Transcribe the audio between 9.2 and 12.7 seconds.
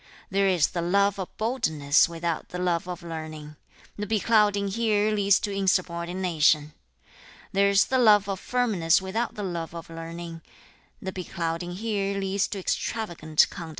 the love of learning; the beclouding here leads to